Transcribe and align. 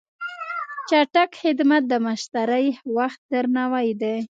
چټک 0.89 1.31
خدمت 1.41 1.83
د 1.91 1.93
مشتری 2.05 2.67
وخت 2.97 3.19
درناوی 3.33 3.89
دی. 4.01 4.17